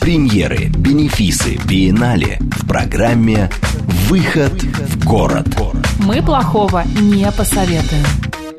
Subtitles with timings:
[0.00, 3.50] Премьеры, бенефисы, биеннале в программе
[4.08, 5.46] «Выход в город».
[5.98, 8.06] Мы плохого не посоветуем.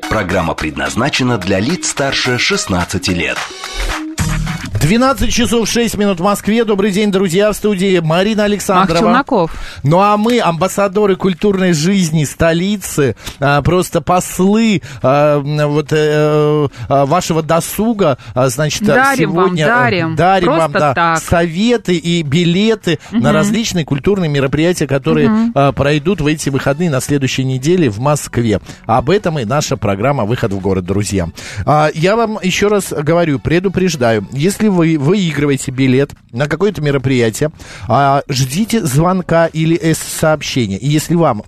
[0.08, 3.38] Программа предназначена для лиц старше 16 лет.
[4.82, 6.64] 12 часов 6 минут в Москве.
[6.64, 8.98] Добрый день, друзья, в студии Марина Александрова.
[8.98, 9.52] Мах Челноков.
[9.84, 17.44] Ну а мы, амбассадоры культурной жизни столицы, а, просто послы а, вот, э, а, вашего
[17.44, 20.14] досуга, значит, Дарим сегодня вам, дарим.
[20.14, 21.22] э, дарим Просто вам да, так.
[21.22, 27.44] советы и билеты на различные культурные мероприятия, которые а, пройдут в эти выходные на следующей
[27.44, 28.60] неделе в Москве.
[28.86, 31.28] Об этом и наша программа «Выход в город», друзья.
[31.94, 37.50] Я вам еще раз говорю, предупреждаю, если вы выигрываете билет на какое-то мероприятие,
[37.88, 40.78] а, ждите звонка или сообщения.
[40.78, 41.44] И если вам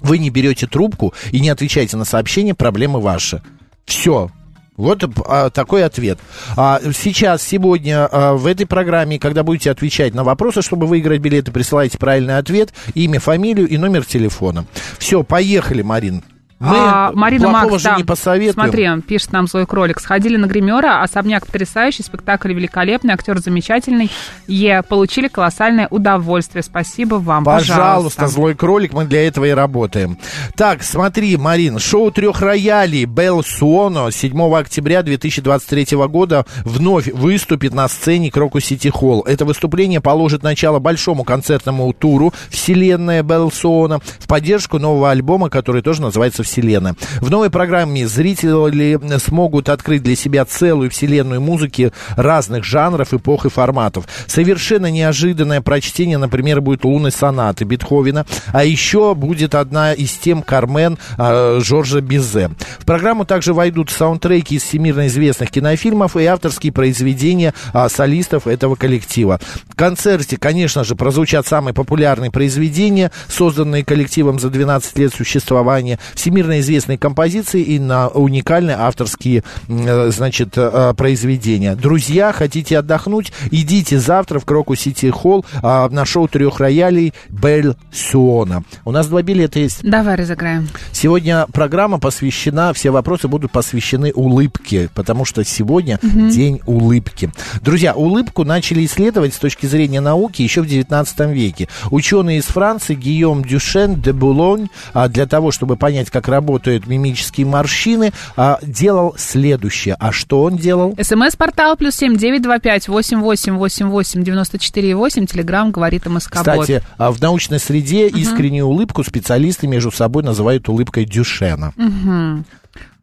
[0.00, 3.42] вы не берете трубку и не отвечаете на сообщение, проблемы ваши.
[3.84, 4.30] Все.
[4.76, 6.18] Вот а, такой ответ.
[6.56, 11.50] А, сейчас, сегодня, а, в этой программе, когда будете отвечать на вопросы, чтобы выиграть билеты,
[11.50, 14.66] присылайте правильный ответ, имя, фамилию и номер телефона.
[14.98, 16.22] Все, поехали, Марин.
[16.58, 17.96] Мы А, Марина Макс, же да.
[17.96, 18.54] не посоветуем.
[18.54, 20.00] Смотри, пишет нам злой кролик.
[20.00, 24.10] Сходили на гримера, особняк потрясающий, спектакль великолепный, актер замечательный.
[24.46, 26.62] Е, получили колоссальное удовольствие.
[26.62, 28.26] Спасибо вам, Пожалуйста, пожалуйста.
[28.28, 30.16] злой кролик, мы для этого и работаем.
[30.56, 37.86] Так, смотри, Марин, шоу трех роялей Белл Суоно 7 октября 2023 года вновь выступит на
[37.88, 39.20] сцене Крокус Сити Холл.
[39.22, 45.82] Это выступление положит начало большому концертному туру «Вселенная Белл Суоно» в поддержку нового альбома, который
[45.82, 46.96] тоже называется «Вселенная».
[47.20, 53.50] В новой программе зрители смогут открыть для себя целую вселенную музыки разных жанров, эпох и
[53.50, 54.06] форматов.
[54.26, 60.98] Совершенно неожиданное прочтение, например, будет «Лунной сонаты» Бетховена, а еще будет одна из тем «Кармен»
[61.18, 62.50] э, Жоржа Бизе.
[62.78, 68.74] В программу также войдут саундтреки из всемирно известных кинофильмов и авторские произведения а, солистов этого
[68.74, 69.40] коллектива.
[69.68, 76.35] В концерте, конечно же, прозвучат самые популярные произведения, созданные коллективом за 12 лет существования, всемирно
[76.42, 81.74] известные композиции и на уникальные авторские, э, значит, э, произведения.
[81.74, 83.32] Друзья, хотите отдохнуть?
[83.50, 88.62] Идите завтра в Крокус Сити Холл а, на шоу трех роялей Бель Суона.
[88.84, 89.82] У нас два билета есть.
[89.82, 90.68] Давай разыграем.
[90.92, 97.30] Сегодня программа посвящена, все вопросы будут посвящены улыбке, потому что сегодня день улыбки.
[97.62, 101.68] Друзья, улыбку начали исследовать с точки зрения науки еще в 19 веке.
[101.90, 107.46] Ученые из Франции Гийом Дюшен де Булонь а, для того, чтобы понять, как работают мимические
[107.46, 109.96] морщины, а, делал следующее.
[109.98, 110.94] А что он делал?
[111.00, 115.26] СМС-портал плюс семь девять два пять восемь восемь восемь восемь девяносто четыре восемь.
[115.26, 121.04] Телеграмм говорит МСК Кстати, а, в научной среде искреннюю улыбку специалисты между собой называют улыбкой
[121.04, 121.72] Дюшена.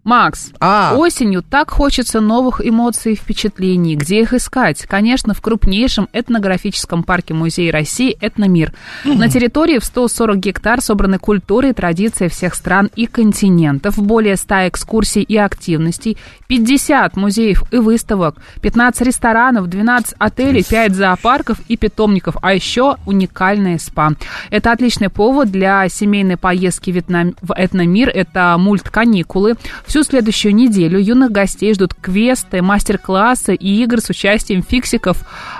[0.04, 0.96] Макс, А.
[0.98, 3.96] осенью так хочется новых эмоций и впечатлений.
[3.96, 4.86] Где их искать?
[4.86, 8.74] Конечно, в крупнейшем этнографическом парке Музея России «Этномир».
[9.06, 14.68] На территории в 140 гектар собраны культуры и традиции всех стран и континентов, более 100
[14.68, 22.36] экскурсий и активностей, 50 музеев и выставок, 15 ресторанов, 12 отелей, 5 зоопарков и питомников,
[22.42, 24.12] а еще уникальное спа.
[24.50, 28.10] Это отличный повод для семейной поездки в «Этномир».
[28.10, 29.56] Это мульт-каникулы.
[29.94, 35.18] Всю следующую неделю юных гостей ждут квесты, мастер-классы и игры с участием фиксиков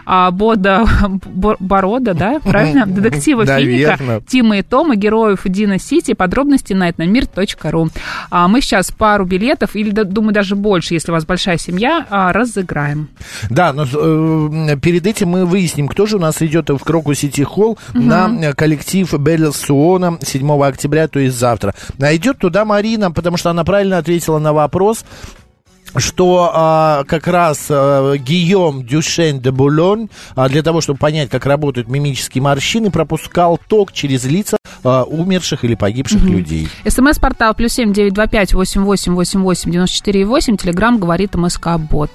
[0.08, 0.88] а, Бода
[1.26, 2.88] Бо- Борода, да, правильно?
[2.88, 6.16] Детектива Финника, Тима и Тома, героев Дино Сити.
[6.16, 7.90] Подробности на этномир.ру.
[8.32, 12.34] А мы сейчас пару билетов, или, думаю, даже больше, если у вас большая семья, а,
[12.34, 13.10] разыграем.
[13.52, 17.42] Да, но э, перед этим мы выясним, кто же у нас идет в Крокус Сити
[17.42, 21.76] Холл на э, коллектив Bel Suono 7 октября, то есть завтра.
[22.02, 25.06] А идет туда Марина, потому что она правильно ответила на вопрос
[25.96, 31.46] что а, как раз а, Гийом Дюшен де Булон а, для того, чтобы понять, как
[31.46, 36.68] работают мимические морщины, пропускал ток через лица а, умерших или погибших людей.
[36.88, 40.58] СМС-портал плюс семь девять два пять восемь восемь восемь восемь девяносто четыре восемь.
[40.58, 42.10] Телеграмм говорит МСК Бот.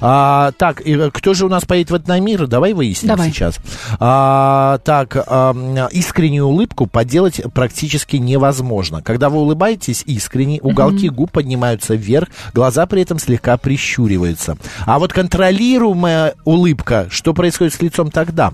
[0.00, 2.46] А, так, э, кто же у нас поедет в Этномир?
[2.46, 3.30] Давай выясним Давай.
[3.30, 3.58] сейчас.
[3.98, 9.02] А, так, ам, искреннюю улыбку поделать практически невозможно.
[9.02, 14.56] Когда вы улыбаетесь искренне, уголки губ поднимаются вверх, глаза при этом слегка прищуриваются.
[14.86, 18.52] А вот контролируемая улыбка, что происходит с лицом тогда?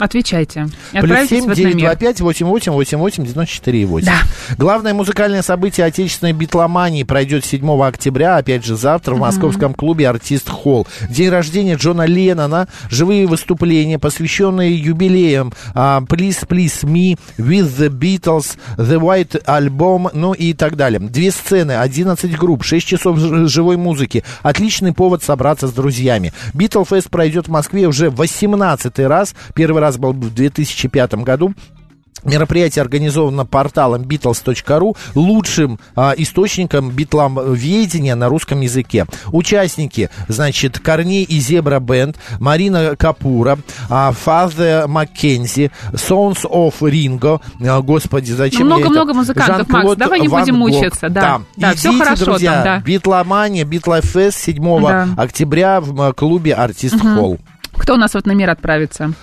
[0.00, 0.66] Отвечайте.
[0.92, 4.06] И Плюс семь девять два пять восемь восемь восемь восемь девяносто четыре восемь.
[4.06, 4.20] Да.
[4.56, 10.48] Главное музыкальное событие отечественной битломании пройдет 7 октября, опять же завтра, в московском клубе «Артист
[10.48, 10.86] Холл».
[11.08, 18.56] День рождения Джона Леннона, живые выступления, посвященные юбилеям а, «Please, Please Me», «With the Beatles»,
[18.76, 21.00] «The White Album», ну и так далее.
[21.00, 24.24] Две сцены, 11 групп, 6 часов живой музыки.
[24.42, 26.32] Отличный повод собраться с друзьями.
[26.54, 29.34] Битлфест пройдет в Москве уже 18 раз.
[29.54, 31.52] Первый раз был в 2005 году.
[32.22, 39.06] Мероприятие организовано порталом Beatles.ru, лучшим а, источником битломведения на русском языке.
[39.28, 43.58] Участники, значит, Корней и Зебра Бенд, Марина Капура,
[43.88, 50.28] а, Фазе Маккензи, Sons of Ringo, а, господи, зачем Ну, много-много музыкантов, Макс, давай не
[50.28, 50.68] Ван будем Гог.
[50.72, 51.40] мучиться, да.
[51.56, 52.80] Да, всё Идите, хорошо друзья, там, да.
[52.80, 55.08] Битломания, Битлофест 7 Да.
[55.16, 57.38] октября в м, клубе Артист Холл.
[57.78, 59.14] Кто у нас в этот мир отправится?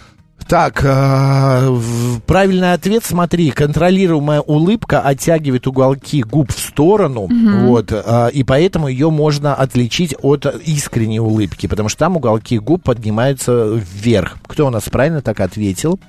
[0.47, 7.27] Так, э, в- правильный ответ, смотри, контролируемая улыбка оттягивает уголки губ в сторону,
[7.65, 12.81] вот, э, и поэтому ее можно отличить от искренней улыбки, потому что там уголки губ
[12.83, 14.37] поднимаются вверх.
[14.47, 15.99] Кто у нас правильно так ответил?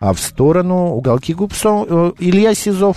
[0.00, 2.96] А в сторону уголки губ со- э, Илья Сизов.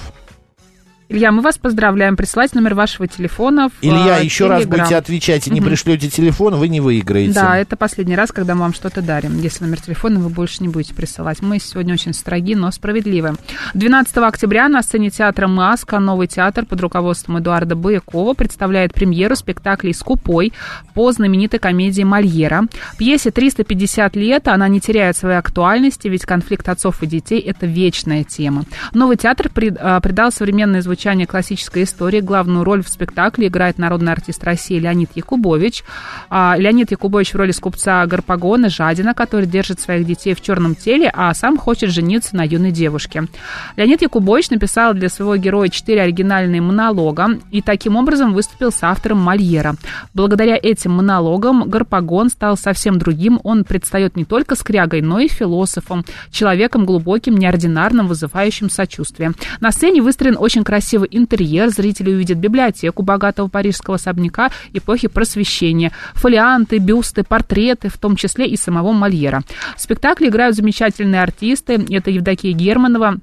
[1.09, 2.17] Илья, мы вас поздравляем.
[2.17, 4.79] Присылайте номер вашего телефона в Илья, э, еще раз Телеграм.
[4.81, 7.33] будете отвечать и не пришлете телефон, вы не выиграете.
[7.33, 9.39] Да, это последний раз, когда мы вам что-то дарим.
[9.39, 11.41] Если номер телефона вы больше не будете присылать.
[11.41, 13.35] Мы сегодня очень строги, но справедливы.
[13.73, 19.93] 12 октября на сцене театра «Маска» новый театр под руководством Эдуарда Боякова представляет премьеру спектаклей
[19.93, 20.51] «Скупой»
[20.93, 22.65] по знаменитой комедии Мольера.
[22.97, 28.25] Пьесе 350 лет, она не теряет своей актуальности, ведь конфликт отцов и детей– это вечная
[28.25, 28.65] тема.
[28.93, 29.49] Новый театр
[29.79, 32.19] а, придал современное звучание классической истории.
[32.19, 35.83] Главную роль в спектакле играет народный артист России Леонид Якубович.
[36.29, 41.11] А, Леонид Якубович в роли скупца Гарпагона Жадина, который держит своих детей в черном теле,
[41.13, 43.27] а сам хочет жениться на юной девушке.
[43.75, 49.19] Леонид Якубович написал для своего героя четыре оригинальные монолога и таким образом выступил с автором
[49.19, 49.75] Мольера.
[50.13, 53.39] Благодаря этим монологам Гарпагон стал совсем другим.
[53.43, 59.33] Он предстает не только скрягой, но и философом, человеком глубоким, неординарным, вызывающим сочувствие.
[59.59, 61.69] На сцене выстроен очень красивый интерьер.
[61.69, 68.57] Зрители увидят библиотеку богатого парижского особняка эпохи просвещения, фолианты, бюсты, портреты, в том числе и
[68.57, 69.43] самого Мольера.
[69.75, 71.85] В спектакле играют замечательные артисты.
[71.89, 73.17] Это Евдокия Германова,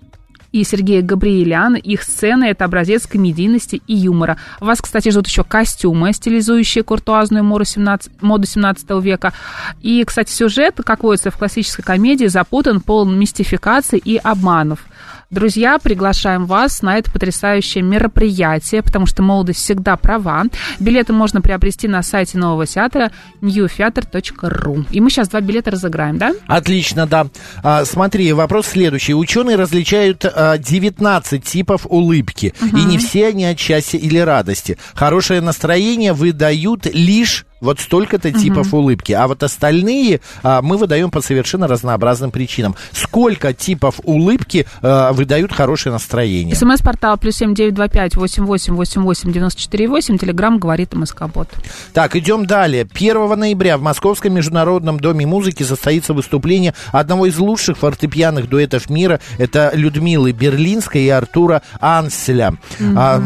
[0.55, 1.75] и Сергея Габриэлян.
[1.75, 4.38] Их сцены– это образец комедийности и юмора.
[4.61, 9.32] Вас, кстати, ждут еще костюмы, стилизующие куртуазную моду 17, моду 17 века.
[9.82, 14.87] И, кстати, сюжет, как водится в классической комедии, запутан, полон мистификаций и обманов.
[15.31, 20.44] Друзья, приглашаем вас на это потрясающее мероприятие, потому что молодость всегда права.
[20.79, 23.11] Билеты можно приобрести на сайте нового театра
[23.41, 24.87] newtheater.ru.
[24.91, 26.35] И мы сейчас два билета разыграем, да?
[26.47, 27.26] Отлично, да.
[27.62, 29.15] А, смотри, вопрос следующий.
[29.15, 32.55] Ученые различают а, 19 типов улыбки.
[32.61, 34.79] И не все они от счастья или радости.
[34.94, 39.12] Хорошее настроение выдают лишь вот столько-то типов улыбки.
[39.12, 42.74] А вот остальные а, мы выдаем по совершенно разнообразным причинам.
[42.92, 46.54] Сколько типов улыбки а, выдают хорошее настроение?
[46.54, 50.18] СМС-портал плюс семь девять два пять восемь восемь восемь восемь девяносто четыре восемь.
[50.18, 51.48] Телеграмм говорит МСК-бот.
[51.92, 52.86] Так, идем далее.
[52.92, 59.20] 1 ноября в Московском международном доме музыки состоится выступление одного из лучших фортепианных дуэтов мира.
[59.38, 62.54] Это Людмилы Берлинской и Артура Анселя.
[62.96, 63.22] А,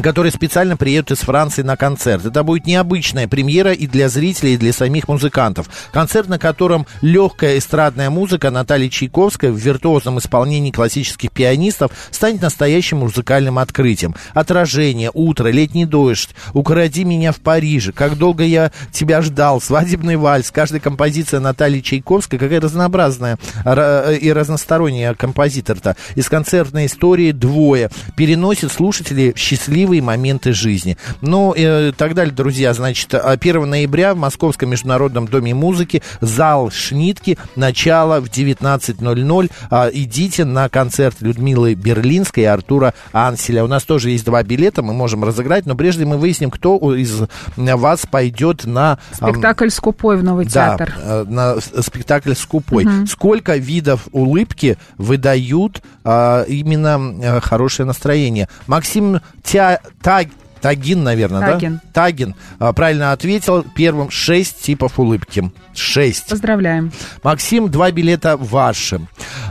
[0.00, 2.24] который специально приедут из Франции на концерт.
[2.24, 5.68] Это будет необычная премьера и для зрителей, и для самих музыкантов.
[5.92, 12.98] Концерт, на котором легкая эстрадная музыка Натальи Чайковской в виртуозном исполнении классических пианистов станет настоящим
[12.98, 14.14] музыкальным открытием.
[14.34, 20.50] Отражение, утро, летний дождь, укради меня в Париже, как долго я тебя ждал, свадебный вальс,
[20.50, 25.96] каждая композиция Натальи Чайковской, какая разнообразная ра- и разносторонняя композитор-то.
[26.14, 29.38] Из концертной истории двое переносит слушателей в
[29.82, 30.96] счастливые моменты жизни.
[31.20, 32.72] Ну, и так далее, друзья.
[32.72, 39.50] Значит, а 1 ноября в Московском международном доме музыки зал Шнитки, начало в 19.00.
[39.70, 43.64] А, идите на концерт Людмилы Берлинской и Артура Анселя.
[43.64, 47.22] У нас тоже есть два билета, мы можем разыграть, но прежде мы выясним, кто из
[47.56, 48.98] вас пойдет на...
[49.12, 50.94] Спектакль «Скупой» в Новый да, театр.
[50.96, 52.86] э, на с- спектакль «Скупой».
[53.08, 58.48] Сколько видов улыбки выдают а, именно э, хорошее настроение?
[58.68, 59.71] Максим Тя...
[60.02, 60.28] Ty
[60.62, 61.80] Тагин, наверное, Тагин.
[61.82, 61.90] да?
[61.92, 62.34] Тагин.
[62.60, 63.64] А, правильно ответил.
[63.74, 65.50] Первым шесть типов улыбки.
[65.74, 66.28] Шесть.
[66.28, 66.92] Поздравляем.
[67.24, 69.00] Максим, два билета ваши.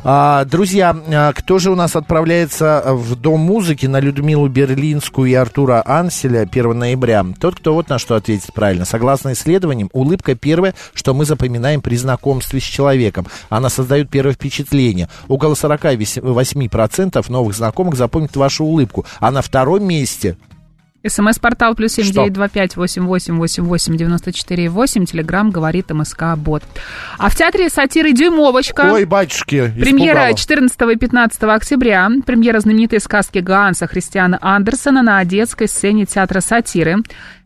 [0.05, 5.33] А, друзья, а, кто же у нас отправляется в Дом музыки на Людмилу Берлинскую и
[5.33, 7.25] Артура Анселя 1 ноября?
[7.39, 8.85] Тот, кто вот на что ответит правильно.
[8.85, 13.27] Согласно исследованиям, улыбка первое, что мы запоминаем при знакомстве с человеком.
[13.49, 15.09] Она создает первое впечатление.
[15.27, 19.05] Около 48% новых знакомых запомнят вашу улыбку.
[19.19, 20.37] А на втором месте
[21.05, 25.05] СМС-портал плюс семь девять два пять восемь восемь восемь восемь девяносто четыре восемь.
[25.05, 26.63] Телеграмм говорит МСК Бот.
[27.17, 28.91] А в театре сатиры «Дюймовочка».
[28.93, 30.37] Ой, батюшки, Премьера испугала.
[30.37, 32.09] 14 и 15 октября.
[32.25, 36.97] Премьера знаменитой сказки Ганса Христиана Андерсона на детской сцене театра сатиры.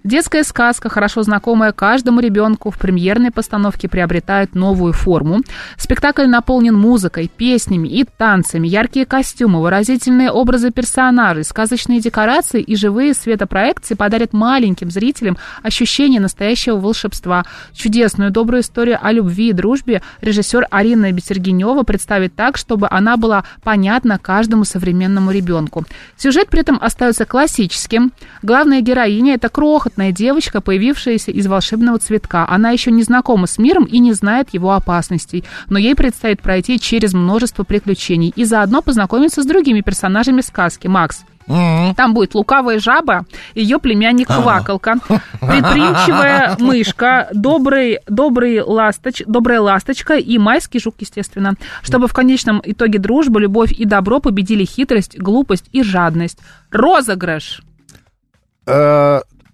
[0.06, 5.42] Детская сказка, хорошо знакомая каждому ребенку, в премьерной постановке приобретает новую форму.
[5.80, 13.16] Спектакль наполнен музыкой, песнями и танцами, яркие костюмы, выразительные образы персонажей, сказочные декорации и живые
[13.16, 17.44] светопроекции подарят маленьким зрителям ощущение настоящего волшебства.
[17.74, 23.44] Чудесную добрую историю о любви и дружбе режиссер Арина Бесергенева представит так, чтобы она была
[23.64, 25.84] понятна каждому современному ребенку.
[26.16, 28.12] Сюжет при этом остается классическим.
[28.44, 29.50] Главная героиня– это
[29.96, 32.46] крохотная девочка, появившаяся из волшебного цветка.
[32.50, 36.80] Она еще не знакома с миром и не знает его опасностей, но ей предстоит пройти
[36.80, 40.88] через множество приключений и заодно познакомиться с другими персонажами сказки.
[40.88, 44.96] Макс, там будет лукавая жаба, ее племянник Квакалка,
[45.40, 51.54] предприимчивая мышка, добрый, добрый ласточ, добрая ласточка и майский жук, естественно.
[51.84, 56.40] Чтобы в конечном итоге дружба, любовь и добро победили хитрость, глупость и жадность.
[56.72, 57.62] Розыгрыш.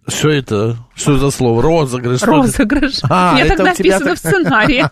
[0.07, 0.77] Что это?
[0.95, 1.61] Что за слово?
[1.61, 2.21] Розыгрыш.
[2.23, 2.99] Розыгрыш.
[3.09, 4.85] А, это так написано в сценарии.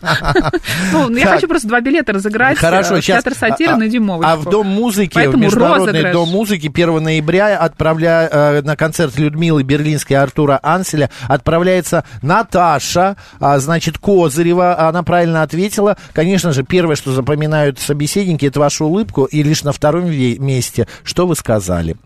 [0.92, 3.22] Ну, Я хочу просто два билета разыграть Хорошо, э, сейчас.
[3.22, 4.30] театр сатиры а, на Дюймовочку.
[4.30, 6.12] А в Дом музыки, в Международный.
[6.12, 13.16] Дом музыки 1 ноября отправля, э, на концерт Людмилы Берлинской и Артура Анселя отправляется Наташа,
[13.38, 14.88] а, значит, Козырева.
[14.88, 15.96] Она правильно ответила.
[16.12, 19.24] Конечно же, первое, что запоминают собеседники, это вашу улыбку.
[19.24, 21.96] И лишь на втором месте, что вы сказали.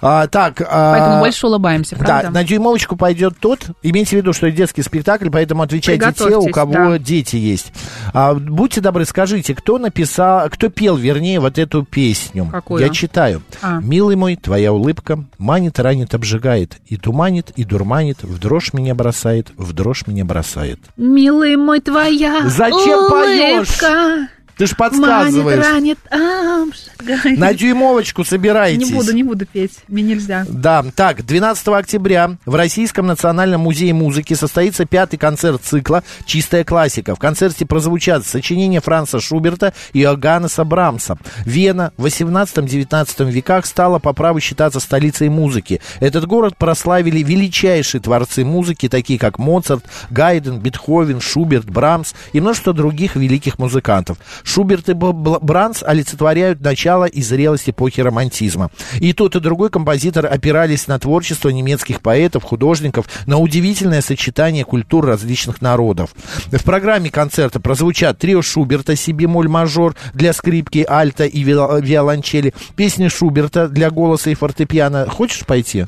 [0.00, 0.60] А, так.
[0.60, 2.27] а, Поэтому больше улыбаемся, Да, правда?
[2.30, 3.66] На дюймовочку пойдет тот.
[3.82, 6.98] Имейте в виду, что это детский спектакль, поэтому отвечайте те, у кого да.
[6.98, 7.72] дети есть.
[8.12, 12.46] А, будьте добры, скажите, кто написал, кто пел, вернее, вот эту песню?
[12.50, 12.82] Какую?
[12.82, 13.42] Я читаю.
[13.62, 13.80] А.
[13.80, 19.50] Милый мой, твоя улыбка манит, ранит, обжигает, и туманит, и дурманит, в дрожь меня бросает,
[19.56, 20.80] в дрожь меня бросает.
[20.96, 24.28] Милый мой, твоя Зачем поешь?
[24.58, 25.64] Ты ж Манит, подсказываешь.
[25.64, 27.38] ранит, обжигает.
[27.38, 28.88] На дюймовочку собирайтесь.
[28.88, 30.44] Не буду, не буду петь, мне нельзя.
[30.48, 37.14] Да, так, 12 октября в Российском национальном музее музыки состоится пятый концерт цикла «Чистая классика».
[37.14, 41.18] В концерте прозвучат сочинения Франца Шуберта и Иоганнеса Брамса.
[41.44, 45.80] Вена в 18-19 веках стала по праву считаться столицей музыки.
[46.00, 52.72] Этот город прославили величайшие творцы музыки, такие как Моцарт, Гайден, Бетховен, Шуберт, Брамс и множество
[52.72, 54.18] других великих музыкантов.
[54.48, 58.70] Шуберт и Б- Бл- Брамс олицетворяют начало и зрелость эпохи романтизма.
[58.98, 65.04] И тот, и другой композитор опирались на творчество немецких поэтов, художников, на удивительное сочетание культур
[65.04, 66.14] различных народов.
[66.46, 72.54] В программе концерта прозвучат трио Шуберта «Си бемоль мажор» для скрипки, альта и виол- виолончели,
[72.74, 75.06] песни Шуберта для голоса и фортепиано.
[75.10, 75.84] Хочешь пойти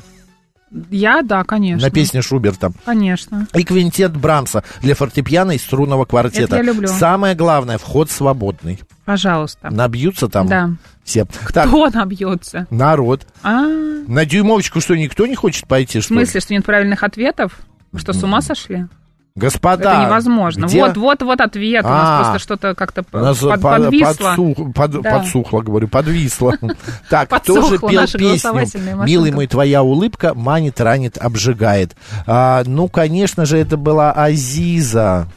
[0.89, 1.85] Я, да, конечно.
[1.87, 2.71] на песни Шуберта?
[2.85, 3.45] Конечно.
[3.53, 6.43] И квинтет Брамса для фортепиано и струнного квартета.
[6.45, 6.87] Это я люблю.
[6.87, 8.79] Самое главное, вход свободный.
[9.03, 9.69] Пожалуйста.
[9.69, 10.69] Набьются там Да.
[11.03, 11.25] все.
[11.25, 12.67] Так, Кто набьется?
[12.69, 13.27] народ.
[13.43, 13.63] А,
[14.07, 16.19] На дюймовочку что, никто не хочет пойти, в что ли?
[16.21, 17.59] смысле, что нет правильных ответов?
[17.95, 18.85] Что, с ума сошли?
[19.35, 19.93] Господа.
[19.93, 20.65] Это невозможно.
[20.65, 21.85] где- Вот, вот, вот ответ.
[21.85, 21.91] У А.
[21.91, 24.35] нас просто что-то как-то У под- по- подвисло.
[24.35, 25.19] подсух- под- Да.
[25.19, 26.57] Подсухло, говорю, подвисло.
[27.09, 29.03] Так, кто же пел песню.
[29.05, 31.95] «Милый мой, твоя улыбка манит, ранит, обжигает»?
[32.27, 35.27] А, Ну, конечно же, это была Азиза.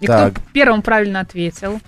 [0.00, 0.32] И Так.
[0.34, 1.80] кто первым правильно ответил?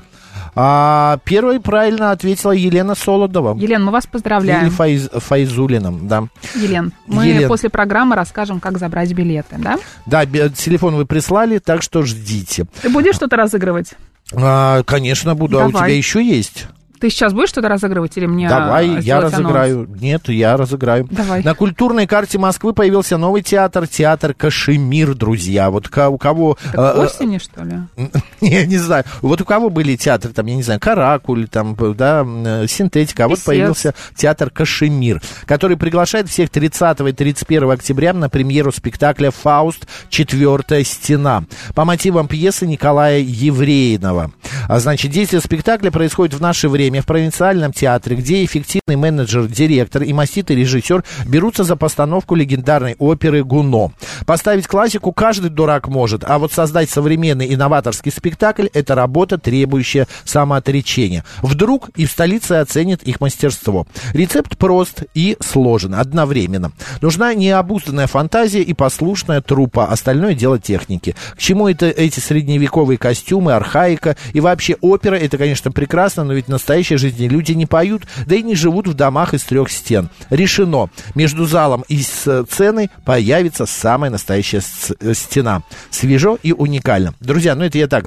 [0.61, 3.57] А первой правильно ответила Елена Солодова.
[3.57, 4.71] Елена, мы вас Или поздравляем.
[4.73, 6.25] Файз, Файзулина, да.
[6.57, 7.49] Елен, мы Елен.
[7.49, 9.79] после программы расскажем, как забрать билеты, да?
[10.07, 12.67] Да, телефон вы прислали, так что ждите.
[12.83, 13.95] Ты будешь что-то разыгрывать?
[14.35, 15.61] А, конечно, буду.
[15.61, 15.91] А у Давай.
[15.91, 16.67] тебя еще есть?
[17.01, 19.35] Ты сейчас будешь что-то разыгрывать или мне Давай, я сделать анонс?
[19.35, 19.89] разыграю.
[20.01, 21.07] Нет, я разыграю.
[21.11, 21.43] Давай.
[21.43, 25.71] На культурной карте Москвы появился новый театр, театр Кашемир, друзья.
[25.71, 26.59] Вот у кого...
[26.73, 27.77] Так э, э, осени, что ли?
[28.41, 29.05] Я не знаю.
[29.23, 33.25] Вот у кого были театры, там, я не знаю, Каракуль, там, да, э, синтетика.
[33.25, 39.31] А вот появился театр Кашемир, который приглашает всех 30 и 31 октября на премьеру спектакля
[39.31, 39.87] «Фауст.
[40.09, 44.33] Четвертая стена» по мотивам пьесы Николая Евреинова.
[44.69, 49.47] А, значит, действие спектакля происходит в наше время время в провинциальном театре, где эффективный менеджер,
[49.47, 53.93] директор и маститый режиссер берутся за постановку легендарной оперы «Гуно».
[54.25, 61.25] Поставить классику каждый дурак может, а вот создать современный инноваторский спектакль– это работа, требующая самоотречения.
[61.43, 63.87] Вдруг и в столице оценят их мастерство.
[64.15, 66.73] Рецепт прост и сложен одновременно.
[67.03, 71.15] Нужна необузданная фантазия и послушная трупа, остальное дело техники.
[71.35, 76.47] К чему это эти средневековые костюмы, архаика и вообще опера, это, конечно, прекрасно, но ведь
[76.47, 80.11] в настоящей жизни люди не поют, да и не живут в домах из трех стен.
[80.31, 80.91] Решено.
[81.15, 85.63] Между залом и сценой появится самая настоящая стена.
[85.91, 87.15] Свежо и уникально.
[87.21, 88.07] Друзья, ну это я так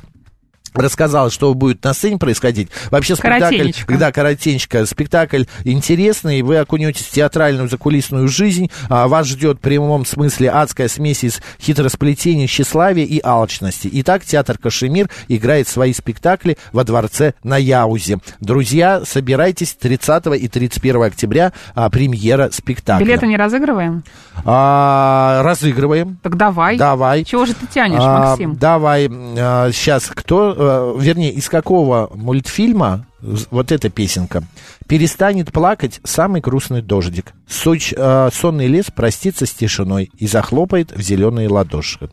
[0.74, 2.70] рассказал, что будет на сцене происходить.
[2.90, 9.58] Вообще спектакль, да, коротенечко, спектакль интересный, вы окунетесь в театральную закулисную жизнь, а, вас ждет
[9.58, 13.90] в прямом смысле адская смесь из хитросплетения, тщеславия и алчности.
[13.92, 18.20] Итак, театр Кашемир играет свои спектакли во дворце на Яузе.
[18.40, 23.06] Друзья, собирайтесь 30 и 31 октября, а, премьера спектакля.
[23.06, 24.04] Билеты не разыгрываем?
[24.46, 26.18] А, разыгрываем.
[26.22, 26.78] Так давай.
[26.78, 27.24] Давай.
[27.24, 28.56] Чего же ты тянешь, а, Максим?
[28.56, 29.10] Давай.
[29.12, 34.44] А, сейчас, кто Э, вернее, из какого мультфильма вот эта песенка.
[34.88, 37.34] «Перестанет плакать самый грустный дождик.
[37.48, 42.12] Соч, э, сонный лес простится с тишиной и захлопает в зеленые ладоши».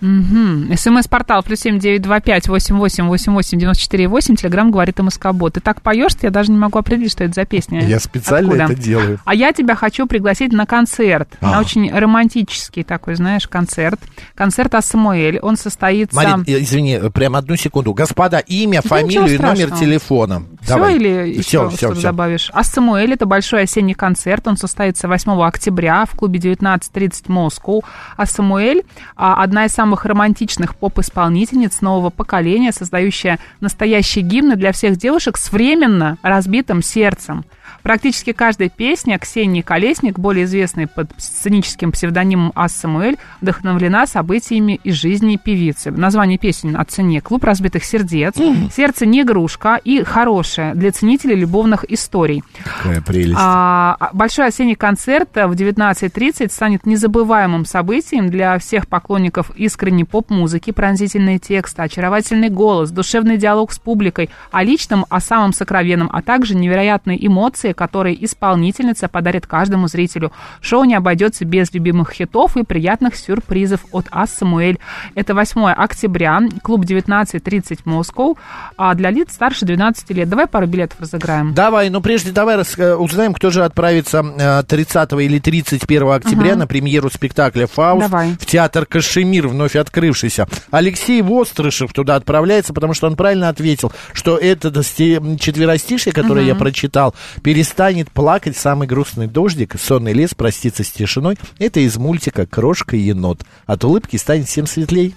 [0.00, 0.76] Угу.
[0.76, 4.36] СМС-портал плюс семь девять два пять восемь восемь восемь восемь девяносто четыре восемь.
[4.36, 5.54] Телеграмм говорит МСК-бот.
[5.54, 7.84] Ты так поешь, что я даже не могу определить, что это за песня.
[7.84, 8.72] Я специально Откуда?
[8.72, 9.18] это делаю.
[9.24, 11.28] А я тебя хочу пригласить на концерт.
[11.40, 11.52] А.
[11.52, 14.00] На очень романтический такой, знаешь, концерт.
[14.36, 15.40] Концерт Асамуэль.
[15.40, 16.14] Он состоится...
[16.14, 17.92] Марин, извини, прям одну секунду.
[17.92, 20.44] Господа, имя, да фамилию и номер телефона.
[20.62, 20.96] Все Давай.
[20.96, 22.02] или все, еще все, все.
[22.02, 22.50] добавишь?
[22.52, 24.46] Асамуэль это большой осенний концерт.
[24.46, 27.84] Он состоится 8 октября в клубе 19.30 Москву.
[28.16, 28.84] Асамуэль
[29.16, 35.50] одна из самых самых романтичных поп-исполнительниц нового поколения, создающая настоящие гимны для всех девушек с
[35.50, 37.44] временно разбитым сердцем–
[37.82, 44.94] Практически каждая песня Ксении Колесник, более известной под сценическим псевдонимом Ас Самуэль, вдохновлена событиями из
[44.94, 45.90] жизни певицы.
[45.90, 48.34] Название песен о цене «Клуб разбитых сердец»,
[48.74, 52.42] «Сердце не игрушка» и «Хорошее» для ценителей любовных историй.
[52.62, 53.38] Какая прелесть.
[53.40, 60.70] А, а большой осенний концерт в 19.30 станет незабываемым событием для всех поклонников искренней поп-музыки,
[60.70, 66.54] пронзительные тексты, очаровательный голос, душевный диалог с публикой, о личном, о самом сокровенном, а также
[66.54, 70.32] невероятные эмоции, эмоции, которые исполнительница подарит каждому зрителю.
[70.60, 74.78] Шоу не обойдется без любимых хитов и приятных сюрпризов от Ас Самуэль.
[75.14, 78.34] Это 8 октября, клуб 19.30 Москва,
[78.76, 80.28] а для лиц старше 12 лет.
[80.28, 81.54] Давай пару билетов разыграем.
[81.54, 82.78] Давай, но прежде давай рас...
[82.78, 86.60] Э, узнаем, кто же отправится 30 э, или 31 октября угу.
[86.60, 88.30] на премьеру спектакля «Фауст» давай.
[88.38, 90.46] в театр Кашемир, вновь открывшийся.
[90.70, 96.48] Алексей Вострышев туда отправляется, потому что он правильно ответил, что это четверостишье, которое угу.
[96.48, 97.14] я прочитал,
[97.58, 101.36] перестанет плакать самый грустный дождик, сонный лес простится с тишиной.
[101.58, 103.40] Это из мультика «Крошка и енот».
[103.66, 105.16] От улыбки станет всем светлей.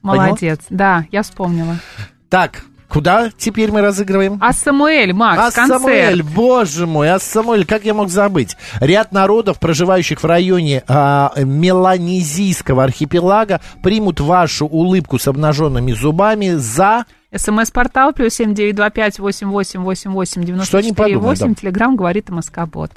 [0.00, 1.00] Молодец, Поняла?
[1.00, 1.80] да, я вспомнила.
[2.28, 4.38] Так, Куда теперь мы разыгрываем?
[4.40, 8.56] А Самуэль, Макс, а Самуэль, боже мой, а Самуэль, как я мог забыть?
[8.78, 17.06] Ряд народов, проживающих в районе а, Меланезийского архипелага, примут вашу улыбку с обнаженными зубами за
[17.36, 21.54] СМС-портал плюс семь девять два пять восемь восемь восемь восемь девяносто четыре восемь.
[21.54, 22.90] Телеграмм говорит МСК-бот.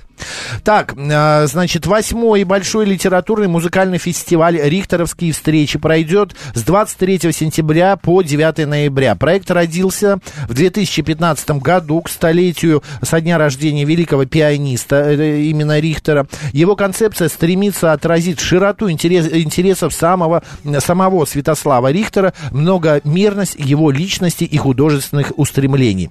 [0.63, 8.21] Так, а, значит, восьмой большой литературный музыкальный фестиваль «Рихтеровские встречи» пройдет с 23 сентября по
[8.21, 9.15] 9 ноября.
[9.15, 16.27] Проект родился в 2015 году к столетию со дня рождения великого пианиста э, именно Рихтера.
[16.51, 20.43] Его концепция стремится отразить широту интерес, интересов самого,
[20.79, 26.09] самого Святослава Рихтера, многомерность его личности личности и художественных устремлений.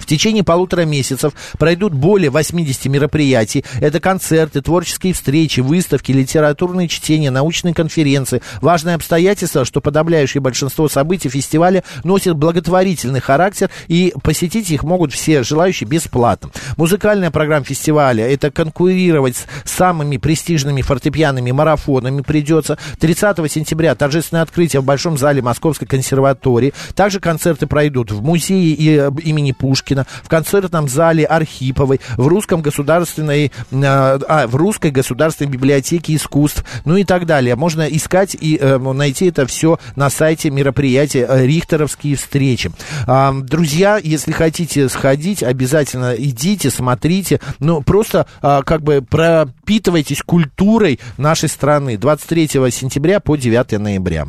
[0.00, 3.64] В течение полутора месяцев пройдут более 80 мероприятий.
[3.80, 8.42] Это концерты, творческие встречи, выставки, литературные чтения, научные конференции.
[8.60, 15.42] Важное обстоятельство, что подавляющее большинство событий фестиваля носит благотворительный характер, и посетить их могут все
[15.42, 16.50] желающие бесплатно.
[16.76, 22.78] Музыкальная программа фестиваля– это конкурировать с самыми престижными фортепианными марафонами придется.
[22.98, 26.72] 30 сентября торжественное открытие в Большом зале Московской консерватории.
[26.94, 32.62] Также концерты пройдут в музее э, имени Пушкина Пушкина, в концертном зале Архиповой, в русском
[32.62, 37.56] государственной, а, а, в русской государственной библиотеке искусств, ну и так далее.
[37.56, 42.70] Можно искать и э, найти это все на сайте мероприятия э, Рихтеровские встречи.
[43.06, 51.00] А, друзья, если хотите сходить, обязательно идите, смотрите, ну просто а, как бы пропитывайтесь культурой
[51.18, 54.26] нашей страны 23 сентября по 9 ноября.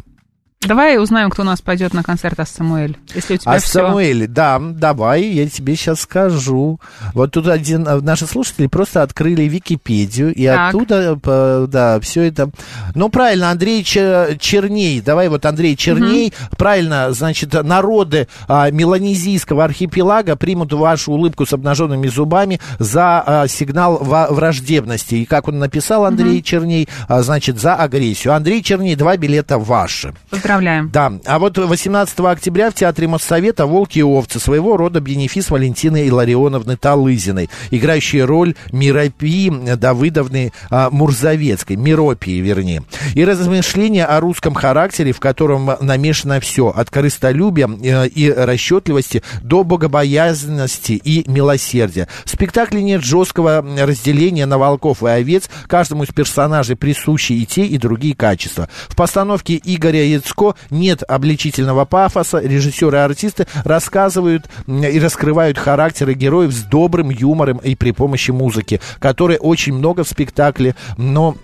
[0.68, 4.28] Давай узнаем, кто у нас пойдет на концерт Ас-Самуэль, если у тебя А все.
[4.28, 6.80] Да, давай, я тебе сейчас скажу.
[7.16, 10.70] Вот тут один, а, наши слушатели просто открыли Википедию, и Так.
[10.70, 12.52] оттуда, по- да, все это...
[12.94, 20.36] Ну, правильно, Андрей Чер- Черней, давай вот Андрей Черней, правильно, значит, народы а, меланезийского архипелага
[20.36, 25.16] примут вашу улыбку с обнаженными зубами за а, сигнал враждебности.
[25.16, 28.36] И как он написал, Андрей Черней, а, значит, за агрессию.
[28.36, 30.14] Андрей Черней, два билета ваши.
[30.52, 30.90] Поздравляем.
[30.92, 36.10] Да, а вот 18 октября в Театре Моссовета «Волки и овцы» своего рода бенефис Валентины
[36.10, 42.84] Илларионовны Талызиной, играющей роль Миропии Давыдовны а, Мурзовецкой, Миропии, вернее.
[43.14, 49.64] И размышления о русском характере, в котором намешано все, от корыстолюбия э, и расчетливости до
[49.64, 52.10] богобоязненности и милосердия.
[52.26, 57.66] В спектакле нет жесткого разделения на волков и овец, каждому из персонажей присущи и те,
[57.66, 58.68] и другие качества.
[58.90, 66.52] В постановке Игоря Яцко нет обличительного пафоса, режиссеры и артисты рассказывают и раскрывают характеры героев
[66.52, 71.36] с добрым юмором и при помощи музыки, которой очень много в спектакле, но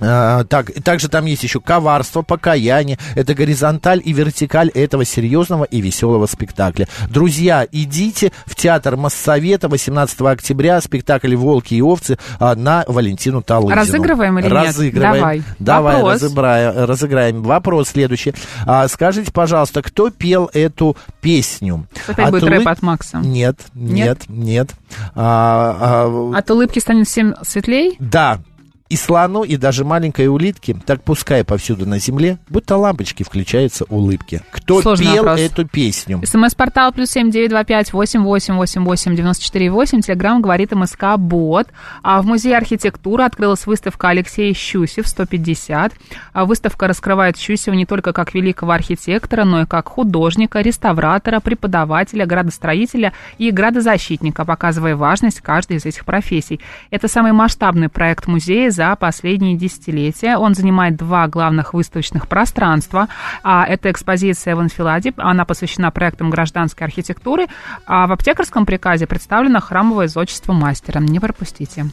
[0.00, 2.98] а, так, также там есть еще коварство, покаяние.
[3.14, 6.88] Это горизонталь и вертикаль этого серьезного и веселого спектакля.
[7.10, 10.80] Друзья, идите в театр Моссовета 18 октября.
[10.80, 13.74] Спектакль «Волки и овцы» а, на Валентину Талызину.
[13.74, 14.52] Разыгрываем или нет?
[14.52, 15.14] Разыгрываем.
[15.18, 15.42] Давай.
[15.58, 17.42] Давай, разыграем, разыграем.
[17.42, 18.34] Вопрос следующий.
[18.66, 21.86] А, скажите, пожалуйста, кто пел эту песню?
[22.06, 23.18] Опять будет улыб- рэп от Макса.
[23.18, 24.70] Нет, нет, нет.
[25.14, 27.96] А, а, От улыбки станет всем светлей?
[28.00, 28.40] да,
[28.88, 34.42] и слону, и даже маленькой улитке, так пускай повсюду на земле, будто лампочки включаются улыбки.
[34.50, 35.40] Кто Сложный пел вопрос.
[35.40, 36.20] эту песню?
[36.24, 40.00] СМС-портал плюс семь девять два пять восемь восемь восемь восемь девяносто четыре восемь.
[40.00, 41.68] Телеграмм говорит МСК Бот.
[42.02, 45.92] А в Музее архитектуры открылась выставка Алексея Щусев 150.
[46.32, 52.24] А выставка раскрывает Щусева не только как великого архитектора, но и как художника, реставратора, преподавателя,
[52.24, 56.60] градостроителя и градозащитника, показывая важность каждой из этих профессий.
[56.90, 60.36] Это самый масштабный проект музея за последние десятилетия.
[60.36, 63.08] Он занимает два главных выставочных пространства.
[63.42, 65.12] А, это экспозиция в Анфиладе.
[65.16, 67.48] Она посвящена проектам гражданской архитектуры.
[67.86, 71.00] А в аптекарском приказе представлено храмовое зодчество мастера.
[71.00, 71.86] Не пропустите.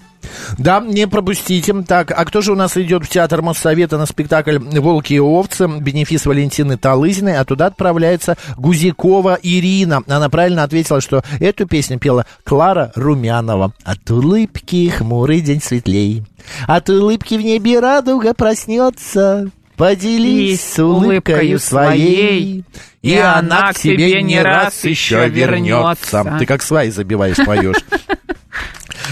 [0.57, 1.73] Да, не пропустите.
[1.83, 5.67] Так, а кто же у нас идет в театр Моссовета на спектакль «Волки и овцы»,
[5.67, 10.03] бенефис Валентины Талызиной, а туда отправляется Гузикова Ирина.
[10.07, 13.73] Она правильно ответила, что эту песню пела Клара Румянова.
[13.83, 16.23] От улыбки хмурый день светлей,
[16.67, 19.49] от улыбки в небе радуга проснется.
[19.75, 22.63] Поделись с улыбкою своей,
[23.01, 26.37] и она к тебе не раз еще вернется.
[26.39, 27.75] Ты как сваи забиваешь, поешь.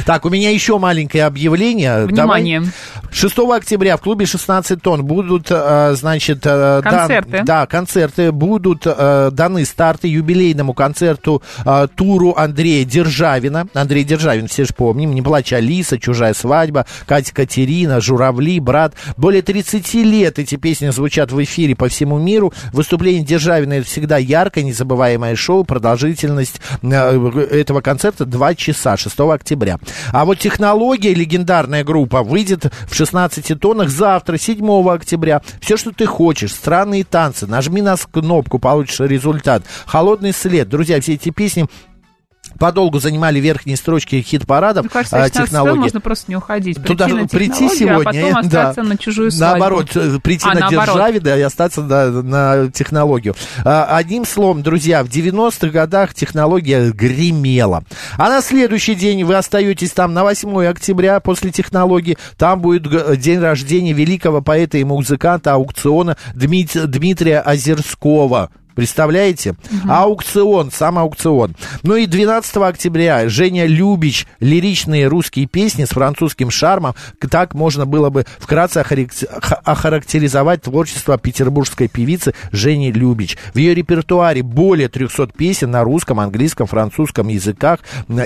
[0.06, 2.06] Так, у меня еще маленькое объявление.
[2.06, 2.60] Внимание.
[2.60, 2.74] Давай.
[3.12, 6.40] 6 октября в клубе 16 тонн будут, э, значит...
[6.46, 7.44] э, дан- Концерты.
[7.44, 8.32] да, концерты.
[8.32, 11.42] Будут э, даны старты юбилейному концерту
[11.96, 13.68] туру Андрея Державина.
[13.74, 15.14] Андрей Державин, все же помним.
[15.14, 18.94] «Не плачь, Алиса», «Чужая свадьба», «Катя Катерина», «Журавли», «Брат».
[19.18, 22.54] Более 30 лет эти песни звучат в эфире по всему миру.
[22.72, 25.64] Выступление Державина это всегда яркое, незабываемое шоу.
[25.64, 29.78] Продолжительность этого концерта 2 часа 6 октября.
[30.12, 35.42] А вот технология, легендарная группа, выйдет в 16 тоннах завтра, 7 октября.
[35.62, 39.64] Все, что ты хочешь, странные танцы, нажми на кнопку, получишь результат.
[39.86, 40.70] Холодный след.
[40.70, 41.68] Друзья, все эти песни
[42.60, 44.84] подолгу занимали верхние строчки хит-парадов.
[44.86, 45.80] Мне кажется, а, в 16 технологии.
[45.80, 46.76] можно просто не уходить.
[46.78, 48.70] Прийти Туда на прийти сегодня, а потом да.
[48.70, 49.60] остаться на чужую свадьбу.
[49.60, 50.86] Наоборот, э, прийти А, на наоборот.
[50.96, 53.36] Державина и остаться на, на технологию.
[53.66, 57.84] А, Одним словом, друзья, в 90-х годах технология гремела.
[58.18, 62.18] А на следующий день вы остаетесь там на 8 октября после технологии.
[62.38, 62.84] Там будет
[63.20, 68.50] день рождения великого поэта и музыканта аукциона Дмит- Дмитрия Озерского.
[68.76, 69.56] Представляете?
[69.88, 71.56] Аукцион, сам аукцион.
[71.84, 76.96] Ну и 12 октября Женя Любич, лиричные русские песни с французским шармом.
[77.30, 78.78] Так можно было бы вкратце
[79.64, 83.38] охарактеризовать творчество петербургской певицы Жени Любич.
[83.54, 87.80] В ее репертуаре более 300 песен на русском, английском, французском языках.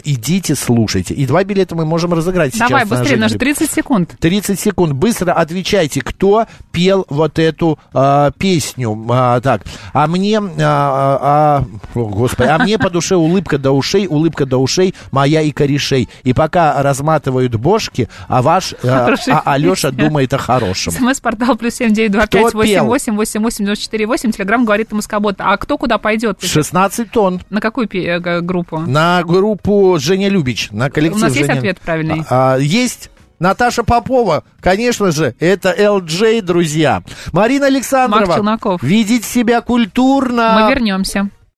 [0.03, 1.13] Идите, слушайте.
[1.13, 2.69] И два билета мы можем разыграть сейчас.
[2.69, 3.37] Давай, на быстрее, Любич.
[3.37, 4.15] 30 секунд.
[4.19, 4.93] 30 секунд.
[4.93, 9.05] Быстро отвечайте, кто пел вот эту а, песню.
[9.09, 14.07] А, так, а мне, а, а, о, господи, а мне по душе улыбка до ушей,
[14.07, 16.09] улыбка до ушей моя и корешей.
[16.23, 20.93] И пока разматывают бошки, а ваш, а, а Алеша думает о хорошем.
[20.93, 24.31] СМС-портал плюс семь девять два пять восемь восемь восемь восемь девяносто четыре восемь.
[24.31, 25.35] Телеграмм говорит Москобот.
[25.39, 26.41] А кто куда пойдет?
[26.41, 27.41] 16 тонн.
[27.49, 28.79] На какую э, группу?
[28.79, 32.23] На группу Женя Любич, на коллектив У нас есть Женя- ответ правильный?
[32.29, 33.09] А, есть.
[33.39, 37.03] Наташа Попова, конечно же, это LJ, друзья.
[37.31, 38.81] Марина Александрова, Челноков.
[38.83, 40.59] видеть себя культурно.
[40.61, 41.29] Мы вернемся.